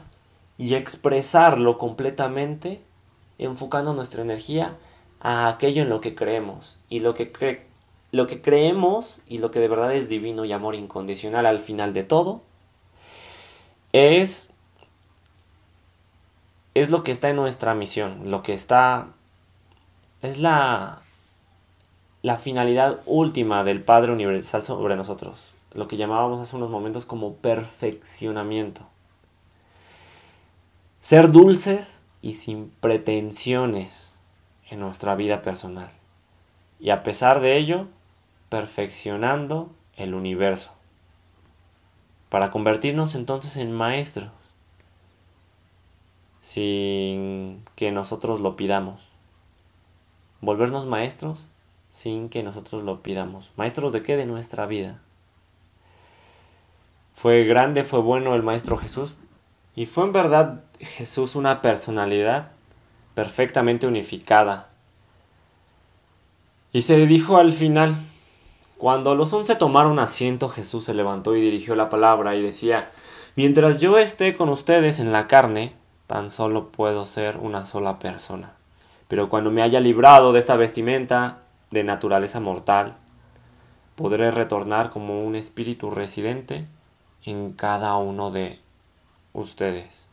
[0.57, 2.81] y expresarlo completamente
[3.37, 4.77] enfocando nuestra energía
[5.19, 7.65] a aquello en lo que creemos y lo que,
[8.11, 11.93] lo que creemos y lo que de verdad es divino y amor incondicional al final
[11.93, 12.41] de todo
[13.91, 14.52] es
[16.73, 19.07] es lo que está en nuestra misión, lo que está
[20.21, 21.03] es la
[22.23, 27.35] la finalidad última del Padre Universal sobre nosotros, lo que llamábamos hace unos momentos como
[27.35, 28.87] perfeccionamiento.
[31.01, 34.15] Ser dulces y sin pretensiones
[34.69, 35.91] en nuestra vida personal.
[36.79, 37.87] Y a pesar de ello,
[38.47, 40.71] perfeccionando el universo.
[42.29, 44.29] Para convertirnos entonces en maestros,
[46.43, 49.07] sin que nosotros lo pidamos.
[50.41, 51.45] Volvernos maestros
[51.87, 53.51] sin que nosotros lo pidamos.
[53.55, 54.17] ¿Maestros de qué?
[54.17, 54.99] De nuestra vida.
[57.15, 59.15] Fue grande, fue bueno el Maestro Jesús,
[59.73, 62.51] y fue en verdad Jesús una personalidad
[63.15, 64.69] perfectamente unificada.
[66.73, 67.95] Y se dijo al final,
[68.77, 72.91] cuando los once tomaron asiento, Jesús se levantó y dirigió la palabra y decía,
[73.37, 75.73] mientras yo esté con ustedes en la carne,
[76.13, 78.51] tan solo puedo ser una sola persona.
[79.07, 81.39] Pero cuando me haya librado de esta vestimenta
[81.71, 82.93] de naturaleza mortal,
[83.95, 86.67] podré retornar como un espíritu residente
[87.25, 88.59] en cada uno de
[89.33, 90.05] ustedes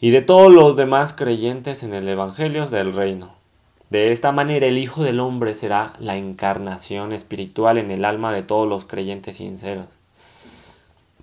[0.00, 3.32] y de todos los demás creyentes en el Evangelio del Reino.
[3.88, 8.44] De esta manera el Hijo del Hombre será la encarnación espiritual en el alma de
[8.44, 9.86] todos los creyentes sinceros.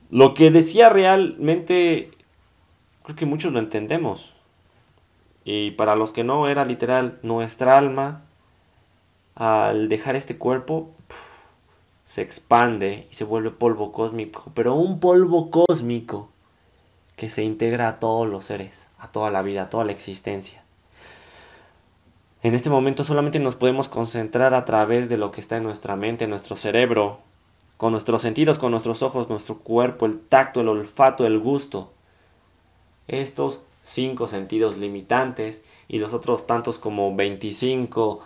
[0.09, 2.11] Lo que decía realmente,
[3.07, 4.33] creo que muchos lo entendemos.
[5.45, 8.23] Y para los que no, era literal, nuestra alma,
[9.33, 10.91] al dejar este cuerpo,
[12.03, 16.27] se expande y se vuelve polvo cósmico, pero un polvo cósmico
[17.15, 20.65] que se integra a todos los seres, a toda la vida, a toda la existencia.
[22.43, 25.95] En este momento solamente nos podemos concentrar a través de lo que está en nuestra
[25.95, 27.19] mente, nuestro cerebro,
[27.77, 31.93] con nuestros sentidos, con nuestros ojos, nuestro cuerpo, el tacto, el olfato, el gusto.
[33.07, 38.21] Estos cinco sentidos limitantes y los otros tantos como 25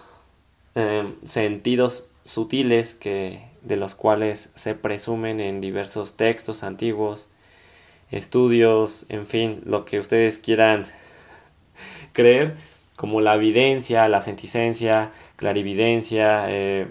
[0.73, 7.27] eh, sentidos sutiles que, de los cuales se presumen en diversos textos antiguos,
[8.09, 10.85] estudios, en fin, lo que ustedes quieran
[12.13, 12.57] creer,
[12.95, 16.87] como la evidencia, la senticencia, clarividencia, eh,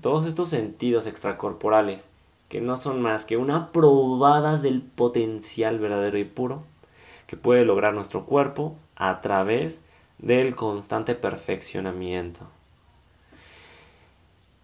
[0.00, 2.08] todos estos sentidos extracorporales,
[2.48, 6.64] que no son más que una probada del potencial verdadero y puro
[7.32, 9.80] que puede lograr nuestro cuerpo a través
[10.18, 12.46] del constante perfeccionamiento.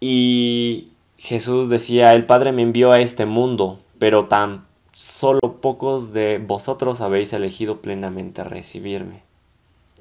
[0.01, 6.45] Y Jesús decía, el Padre me envió a este mundo, pero tan solo pocos de
[6.47, 9.23] vosotros habéis elegido plenamente recibirme.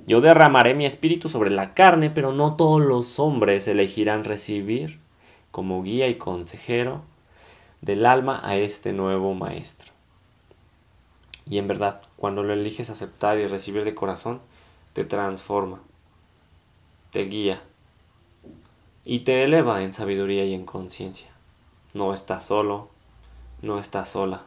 [0.06, 5.00] Yo derramaré mi espíritu sobre la carne, pero no todos los hombres elegirán recibir
[5.52, 7.02] como guía y consejero
[7.80, 9.94] del alma a este nuevo maestro.
[11.50, 14.42] Y en verdad, cuando lo eliges aceptar y recibir de corazón,
[14.94, 15.80] te transforma,
[17.12, 17.62] te guía
[19.06, 21.30] y te eleva en sabiduría y en conciencia.
[21.94, 22.90] No estás solo,
[23.62, 24.44] no estás sola.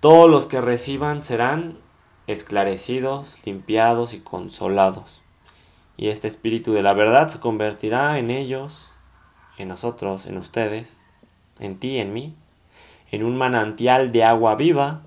[0.00, 1.78] Todos los que reciban serán
[2.26, 5.22] esclarecidos, limpiados y consolados.
[5.96, 8.92] Y este espíritu de la verdad se convertirá en ellos,
[9.58, 11.02] en nosotros, en ustedes,
[11.58, 12.34] en ti, en mí,
[13.10, 15.02] en un manantial de agua viva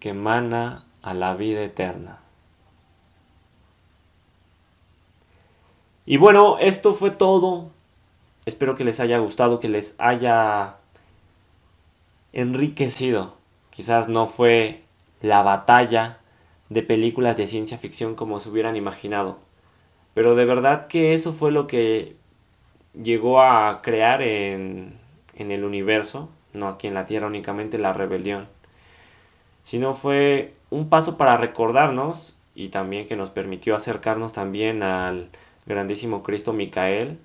[0.00, 2.20] que emana a la vida eterna.
[6.04, 7.70] Y bueno, esto fue todo.
[8.46, 10.76] Espero que les haya gustado, que les haya
[12.32, 13.40] enriquecido
[13.70, 14.82] Quizás no fue
[15.22, 16.18] la batalla
[16.68, 19.38] de películas de ciencia ficción como se hubieran imaginado.
[20.12, 22.16] Pero de verdad que eso fue lo que
[23.00, 24.98] llegó a crear en,
[25.34, 28.48] en el universo, no aquí en la Tierra únicamente la rebelión,
[29.62, 35.30] sino fue un paso para recordarnos y también que nos permitió acercarnos también al
[35.66, 37.18] grandísimo Cristo Micael,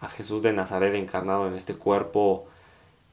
[0.00, 2.46] a Jesús de Nazaret encarnado en este cuerpo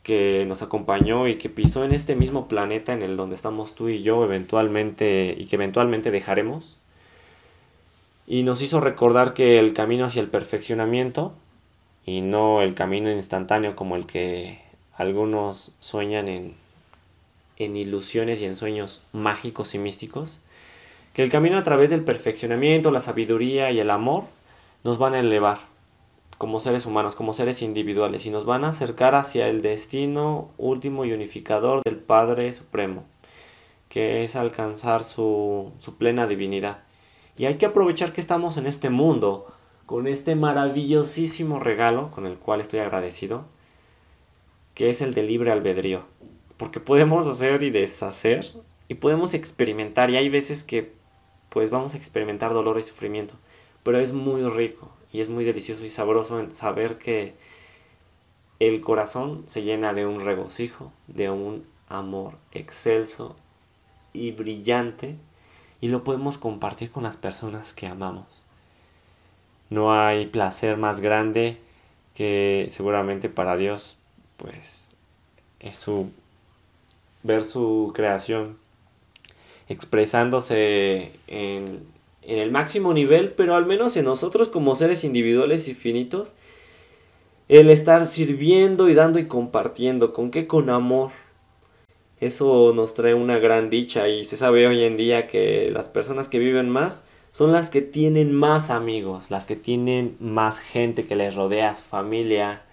[0.03, 3.89] que nos acompañó y que pisó en este mismo planeta en el donde estamos tú
[3.89, 6.77] y yo eventualmente y que eventualmente dejaremos.
[8.27, 11.33] Y nos hizo recordar que el camino hacia el perfeccionamiento
[12.05, 14.59] y no el camino instantáneo como el que
[14.95, 16.55] algunos sueñan en,
[17.58, 20.41] en ilusiones y en sueños mágicos y místicos,
[21.14, 24.26] que el camino a través del perfeccionamiento, la sabiduría y el amor
[24.84, 25.60] nos van a elevar
[26.38, 31.06] como seres humanos, como seres individuales, y nos van a acercar hacia el destino último
[31.06, 33.06] y unificador del Padre Supremo,
[33.89, 36.84] que es alcanzar su, plena divinidad.
[37.38, 39.47] Y hay que aprovechar que estamos en este mundo,
[39.86, 43.45] con este maravillosísimo regalo, con el cual estoy agradecido,
[44.74, 46.03] que es el de libre albedrío.
[46.58, 48.45] Porque podemos hacer y deshacer,
[48.88, 50.93] y podemos experimentar, y hay veces que
[51.49, 53.36] pues vamos a experimentar dolor y sufrimiento,
[53.84, 57.34] pero es muy rico, y es muy delicioso y sabroso saber que
[58.60, 63.36] el corazón se llena de un regocijo, de un amor excelso
[64.14, 65.16] y brillante
[65.82, 68.26] y lo podemos compartir con las personas que amamos.
[69.70, 71.60] No hay placer más grande
[72.14, 73.97] que seguramente para Dios
[74.38, 74.93] pues
[75.60, 76.12] es su
[77.26, 78.57] ver su creación
[79.67, 81.95] expresándose en
[82.28, 86.34] en el máximo nivel, pero al menos en nosotros como seres individuales y finitos,
[87.47, 90.47] el estar sirviendo y dando y compartiendo, ¿con qué?
[90.47, 91.11] Con amor.
[92.19, 96.28] Eso nos trae una gran dicha y se sabe hoy en día que las personas
[96.28, 101.15] que viven más son las que tienen más amigos, las que tienen más gente que
[101.15, 102.63] les rodea, su familia.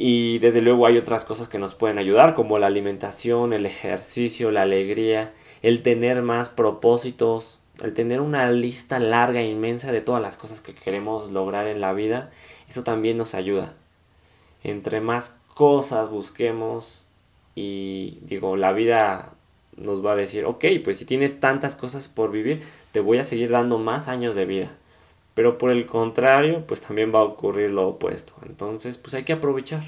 [0.00, 4.52] Y desde luego hay otras cosas que nos pueden ayudar, como la alimentación, el ejercicio,
[4.52, 10.22] la alegría, el tener más propósitos, el tener una lista larga e inmensa de todas
[10.22, 12.30] las cosas que queremos lograr en la vida,
[12.68, 13.74] eso también nos ayuda.
[14.62, 17.04] Entre más cosas busquemos
[17.56, 19.32] y digo, la vida
[19.76, 23.24] nos va a decir, ok, pues si tienes tantas cosas por vivir, te voy a
[23.24, 24.70] seguir dando más años de vida.
[25.38, 28.32] Pero por el contrario, pues también va a ocurrir lo opuesto.
[28.44, 29.84] Entonces, pues hay que aprovechar,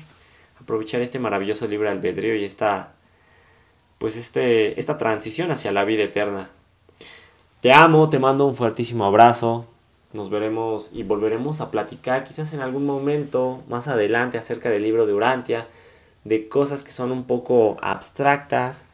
[0.63, 2.93] aprovechar este maravilloso libre albedrío y esta,
[3.99, 6.51] pues este, esta transición hacia la vida eterna.
[7.63, 9.67] Te amo, te mando un fuertísimo abrazo.
[10.13, 15.05] Nos veremos y volveremos a platicar quizás en algún momento más adelante acerca del libro
[15.05, 15.67] de Urantia,
[16.23, 18.87] de cosas que son un poco abstractas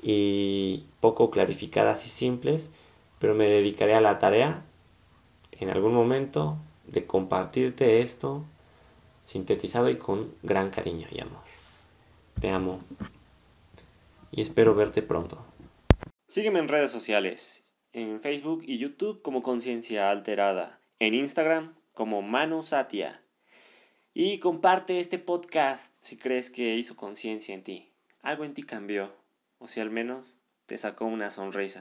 [0.00, 2.70] y poco clarificadas y simples,
[3.18, 4.62] pero me dedicaré a la tarea
[5.60, 8.44] en algún momento de compartirte esto
[9.22, 11.42] sintetizado y con gran cariño y amor.
[12.40, 12.80] Te amo
[14.30, 15.44] y espero verte pronto.
[16.26, 22.62] Sígueme en redes sociales, en Facebook y YouTube como Conciencia Alterada, en Instagram como Manu
[22.62, 23.22] Satia.
[24.14, 27.92] Y comparte este podcast si crees que hizo conciencia en ti.
[28.22, 29.14] Algo en ti cambió,
[29.58, 31.76] o si al menos te sacó una sonrisa.